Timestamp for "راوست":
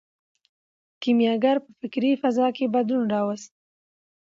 3.13-3.51